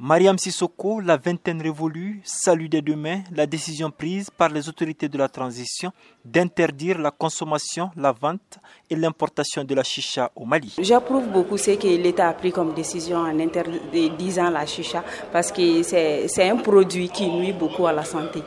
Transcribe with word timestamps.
Mariam 0.00 0.38
Sissoko, 0.38 1.00
la 1.00 1.16
vingtaine 1.16 1.60
révolue, 1.60 2.20
salue 2.22 2.68
dès 2.68 2.80
demain 2.82 3.22
la 3.34 3.46
décision 3.46 3.90
prise 3.90 4.30
par 4.30 4.48
les 4.48 4.68
autorités 4.68 5.08
de 5.08 5.18
la 5.18 5.28
transition 5.28 5.90
d'interdire 6.24 6.98
la 7.00 7.10
consommation, 7.10 7.90
la 7.96 8.12
vente 8.12 8.60
et 8.88 8.94
l'importation 8.94 9.64
de 9.64 9.74
la 9.74 9.82
chicha 9.82 10.30
au 10.36 10.44
Mali. 10.44 10.76
J'approuve 10.78 11.26
beaucoup 11.26 11.58
ce 11.58 11.72
que 11.72 11.88
l'État 11.88 12.28
a 12.28 12.32
pris 12.32 12.52
comme 12.52 12.74
décision 12.74 13.16
en 13.16 13.40
interdisant 13.40 14.50
la 14.50 14.66
chicha 14.66 15.02
parce 15.32 15.50
que 15.50 15.82
c'est 15.82 16.48
un 16.48 16.56
produit 16.58 17.08
qui 17.08 17.28
nuit 17.28 17.52
beaucoup 17.52 17.88
à 17.88 17.92
la 17.92 18.04
santé. 18.04 18.40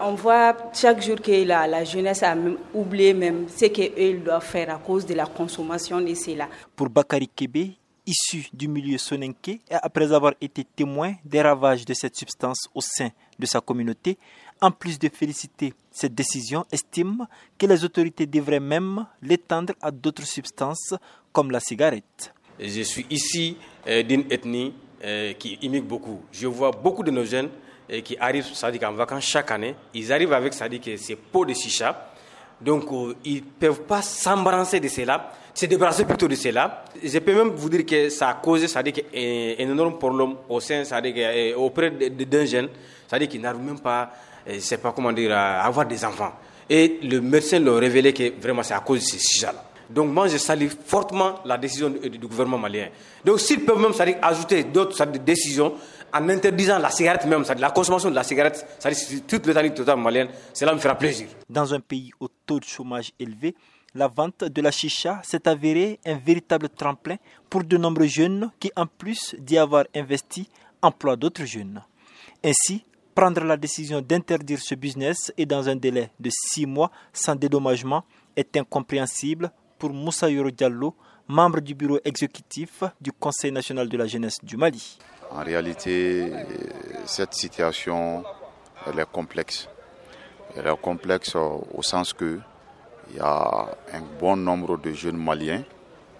On 0.00 0.14
voit 0.14 0.56
chaque 0.74 1.02
jour 1.02 1.20
que 1.20 1.44
la, 1.46 1.68
la 1.68 1.84
jeunesse 1.84 2.24
a 2.24 2.34
même 2.34 2.56
oublié 2.74 3.14
même 3.14 3.46
ce 3.48 3.66
qu'eux 3.66 4.18
doivent 4.24 4.42
faire 4.44 4.74
à 4.74 4.78
cause 4.78 5.06
de 5.06 5.14
la 5.14 5.26
consommation 5.26 6.00
de 6.00 6.14
cela. 6.14 6.48
Pour 6.74 6.88
Bakari 6.90 7.28
Kebe, 7.28 7.74
issu 8.10 8.48
du 8.52 8.66
milieu 8.68 8.98
sonenke 8.98 9.48
et 9.48 9.60
après 9.82 10.12
avoir 10.12 10.34
été 10.40 10.64
témoin 10.64 11.14
des 11.24 11.40
ravages 11.40 11.84
de 11.84 11.94
cette 11.94 12.16
substance 12.16 12.68
au 12.74 12.80
sein 12.80 13.10
de 13.38 13.46
sa 13.46 13.60
communauté, 13.60 14.18
en 14.60 14.70
plus 14.70 14.98
de 14.98 15.08
féliciter 15.08 15.72
cette 15.90 16.14
décision, 16.14 16.64
estime 16.72 17.26
que 17.56 17.66
les 17.66 17.84
autorités 17.84 18.26
devraient 18.26 18.60
même 18.60 19.06
l'étendre 19.22 19.74
à 19.80 19.90
d'autres 19.90 20.26
substances 20.26 20.94
comme 21.32 21.50
la 21.50 21.60
cigarette. 21.60 22.34
Je 22.58 22.82
suis 22.82 23.06
ici 23.08 23.56
euh, 23.86 24.02
d'une 24.02 24.24
ethnie 24.30 24.74
euh, 25.04 25.32
qui 25.34 25.54
imite 25.62 25.86
beaucoup. 25.86 26.20
Je 26.32 26.46
vois 26.46 26.72
beaucoup 26.72 27.02
de 27.02 27.10
nos 27.10 27.24
jeunes 27.24 27.48
euh, 27.90 28.00
qui 28.02 28.16
arrivent, 28.18 28.52
ça 28.52 28.70
dit 28.70 28.84
en 28.84 28.92
vacances 28.92 29.24
chaque 29.24 29.50
année, 29.50 29.74
ils 29.94 30.12
arrivent 30.12 30.32
avec 30.32 30.52
ça 30.52 30.68
dit 30.68 30.80
que 30.80 30.96
c'est 30.96 31.16
pot 31.16 31.44
de 31.46 31.54
chicha. 31.54 32.12
Donc 32.60 32.84
ils 33.24 33.36
ne 33.36 33.40
peuvent 33.58 33.82
pas 33.82 34.02
s'embrasser 34.02 34.80
de 34.80 34.88
cela 34.88 35.32
se 35.54 35.66
débarrasser 35.66 36.04
plutôt 36.04 36.28
de 36.28 36.34
cela. 36.34 36.84
Je 37.02 37.18
peux 37.18 37.34
même 37.34 37.50
vous 37.50 37.68
dire 37.68 37.84
que 37.84 38.08
ça 38.08 38.28
a 38.30 38.34
causé 38.34 38.68
ça 38.68 38.82
dit, 38.82 38.94
un 39.14 39.70
énorme 39.70 39.98
problème 39.98 40.34
au 40.48 40.60
sein, 40.60 40.84
ça 40.84 41.00
dit, 41.00 41.12
auprès 41.56 41.90
d'un 41.90 42.44
jeune, 42.44 42.68
ça 43.08 43.18
dit 43.18 43.28
qu'il 43.28 43.40
n'arrive 43.40 43.62
même 43.62 43.80
pas, 43.80 44.10
je 44.46 44.58
sais 44.58 44.78
pas 44.78 44.92
comment 44.92 45.12
dire, 45.12 45.32
à 45.32 45.62
avoir 45.62 45.86
des 45.86 46.04
enfants. 46.04 46.32
Et 46.68 47.00
le 47.02 47.20
médecin 47.20 47.58
l'a 47.58 47.76
révélé 47.78 48.12
que 48.12 48.40
vraiment 48.40 48.62
c'est 48.62 48.74
à 48.74 48.80
cause 48.80 49.00
de 49.00 49.04
ces 49.04 49.18
sujets-là. 49.18 49.64
Donc 49.90 50.12
moi 50.12 50.28
je 50.28 50.36
salue 50.36 50.68
fortement 50.86 51.40
la 51.44 51.58
décision 51.58 51.90
du, 51.90 52.18
gouvernement 52.26 52.58
malien. 52.58 52.86
Donc 53.24 53.40
s'ils 53.40 53.64
peuvent 53.64 53.80
même 53.80 53.92
ajouter 54.22 54.62
d'autres 54.64 55.04
décisions 55.04 55.74
en 56.12 56.28
interdisant 56.28 56.78
la 56.78 56.90
cigarette 56.90 57.24
même, 57.26 57.44
la 57.58 57.70
consommation 57.70 58.10
de 58.10 58.14
la 58.14 58.22
cigarette, 58.22 58.66
dit, 58.84 59.22
toute 59.22 59.46
l'état 59.46 59.68
total 59.70 59.98
malien, 59.98 60.28
cela 60.52 60.74
me 60.74 60.78
fera 60.78 60.96
plaisir. 60.96 61.28
Dans 61.48 61.72
un 61.74 61.80
pays 61.80 62.10
au 62.20 62.28
taux 62.46 62.60
de 62.60 62.64
chômage 62.64 63.12
élevé, 63.18 63.54
la 63.94 64.06
vente 64.06 64.44
de 64.44 64.62
la 64.62 64.70
chicha 64.70 65.20
s'est 65.24 65.48
avérée 65.48 65.98
un 66.06 66.16
véritable 66.16 66.68
tremplin 66.68 67.16
pour 67.48 67.64
de 67.64 67.76
nombreux 67.76 68.06
jeunes 68.06 68.50
qui, 68.60 68.70
en 68.76 68.86
plus 68.86 69.34
d'y 69.38 69.58
avoir 69.58 69.84
investi, 69.94 70.48
emploient 70.80 71.16
d'autres 71.16 71.44
jeunes. 71.44 71.82
Ainsi, 72.44 72.84
prendre 73.14 73.44
la 73.44 73.56
décision 73.56 74.00
d'interdire 74.00 74.60
ce 74.60 74.74
business 74.74 75.32
et 75.36 75.44
dans 75.44 75.68
un 75.68 75.76
délai 75.76 76.10
de 76.18 76.30
six 76.30 76.66
mois 76.66 76.90
sans 77.12 77.34
dédommagement 77.34 78.04
est 78.36 78.56
incompréhensible 78.56 79.50
pour 79.78 79.92
Moussa 79.92 80.28
Diallo, 80.28 80.94
membre 81.26 81.60
du 81.60 81.74
bureau 81.74 81.98
exécutif 82.04 82.84
du 83.00 83.12
Conseil 83.12 83.50
national 83.50 83.88
de 83.88 83.96
la 83.96 84.06
jeunesse 84.06 84.38
du 84.42 84.56
Mali. 84.56 84.98
En 85.32 85.44
réalité, 85.44 86.32
cette 87.06 87.34
situation 87.34 88.24
elle 88.86 88.98
est 88.98 89.10
complexe. 89.10 89.68
Elle 90.56 90.66
est 90.66 90.80
complexe 90.80 91.34
au 91.36 91.82
sens 91.82 92.12
que 92.12 92.40
il 93.10 93.16
y 93.16 93.20
a 93.20 93.66
un 93.92 94.02
bon 94.20 94.36
nombre 94.36 94.76
de 94.78 94.92
jeunes 94.92 95.16
Maliens 95.16 95.64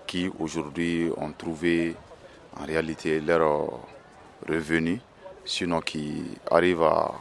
qui 0.07 0.29
aujourd'hui 0.41 1.09
ont 1.17 1.33
trouvé 1.33 1.95
en 2.61 2.65
réalité 2.65 3.21
leur 3.21 3.81
revenu, 4.49 5.01
sinon 5.45 5.81
qui 5.81 6.25
arrivent 6.51 6.83
à, 6.83 7.13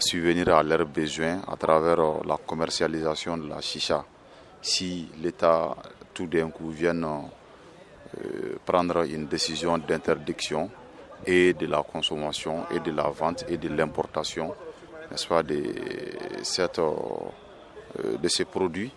subvenir 0.00 0.56
à 0.56 0.62
leurs 0.62 0.86
besoins 0.86 1.42
à 1.46 1.56
travers 1.56 2.24
la 2.24 2.38
commercialisation 2.38 3.36
de 3.36 3.48
la 3.48 3.60
chicha. 3.60 4.04
Si 4.62 5.08
l'État 5.22 5.76
tout 6.14 6.26
d'un 6.26 6.48
coup 6.48 6.70
vient 6.70 7.02
euh, 7.04 8.56
prendre 8.64 9.04
une 9.04 9.26
décision 9.26 9.76
d'interdiction 9.76 10.70
et 11.26 11.54
de 11.54 11.66
la 11.66 11.82
consommation 11.82 12.64
et 12.70 12.80
de 12.80 12.90
la 12.90 13.08
vente 13.08 13.44
et 13.48 13.56
de 13.56 13.68
l'importation, 13.68 14.54
n'est-ce 15.10 15.26
pas, 15.26 15.42
de 15.42 15.62
cette 16.42 16.78
euh, 16.78 18.18
de 18.20 18.28
ces 18.28 18.44
produits, 18.44 18.92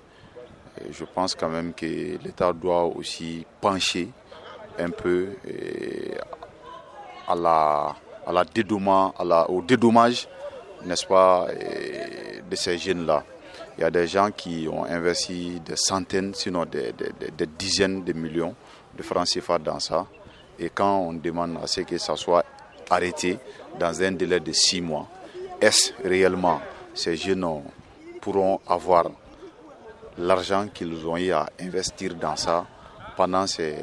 je 0.91 1.05
pense 1.05 1.35
quand 1.35 1.49
même 1.49 1.73
que 1.73 1.85
l'État 2.23 2.51
doit 2.53 2.83
aussi 2.83 3.45
pencher 3.61 4.09
un 4.79 4.89
peu 4.89 5.29
la, 7.27 7.95
à 8.25 8.31
la 8.31 8.45
à 9.17 9.23
la, 9.23 9.49
au 9.49 9.61
dédommage, 9.61 10.27
n'est-ce 10.85 11.05
pas, 11.05 11.47
de 12.49 12.55
ces 12.55 12.77
jeunes-là. 12.77 13.23
Il 13.77 13.81
y 13.81 13.83
a 13.83 13.91
des 13.91 14.07
gens 14.07 14.31
qui 14.31 14.67
ont 14.71 14.85
investi 14.85 15.59
des 15.59 15.75
centaines, 15.75 16.33
sinon 16.33 16.65
des, 16.65 16.93
des, 16.93 17.45
dizaines 17.45 18.03
de 18.03 18.13
millions 18.13 18.55
de 18.97 19.03
francs 19.03 19.27
CFA 19.27 19.59
dans 19.59 19.79
ça. 19.79 20.07
Et 20.59 20.69
quand 20.69 20.99
on 20.99 21.13
demande 21.13 21.57
à 21.61 21.67
ce 21.67 21.81
que 21.81 21.97
ça 21.97 22.15
soit 22.15 22.43
arrêté 22.89 23.37
dans 23.79 24.01
un 24.01 24.11
délai 24.11 24.39
de 24.39 24.51
six 24.51 24.81
mois, 24.81 25.07
est-ce 25.61 25.91
réellement 26.03 26.61
ces 26.93 27.15
jeunes 27.15 27.61
pourront 28.21 28.59
avoir 28.67 29.11
l'argent 30.17 30.67
qu'ils 30.73 31.05
ont 31.05 31.17
eu 31.17 31.31
à 31.31 31.47
investir 31.59 32.15
dans 32.15 32.35
ça 32.35 32.65
pendant 33.15 33.45
ces, 33.45 33.75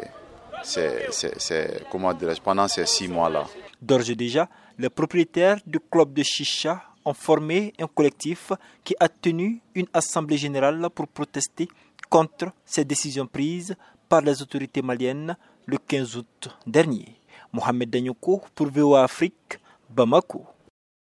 pendant 2.42 2.68
ces 2.68 2.86
six 2.86 3.08
mois-là? 3.08 3.44
D'ores 3.80 4.10
et 4.10 4.14
déjà, 4.14 4.48
les 4.78 4.90
propriétaires 4.90 5.58
du 5.66 5.78
club 5.78 6.12
de 6.12 6.22
Chicha 6.22 6.82
ont 7.04 7.14
formé 7.14 7.72
un 7.78 7.86
collectif 7.86 8.52
qui 8.82 8.94
a 8.98 9.08
tenu 9.08 9.60
une 9.74 9.86
assemblée 9.92 10.38
générale 10.38 10.88
pour 10.94 11.06
protester 11.06 11.68
contre 12.08 12.52
ces 12.64 12.84
décisions 12.84 13.26
prises 13.26 13.76
par 14.08 14.20
les 14.20 14.42
autorités 14.42 14.82
maliennes 14.82 15.36
le 15.66 15.78
15 15.78 16.16
août 16.16 16.48
dernier. 16.66 17.16
Mohamed 17.52 17.90
Danyoko 17.90 18.42
pour 18.54 18.68
VOA 18.68 19.04
Afrique, 19.04 19.58
Bamako. 19.90 20.46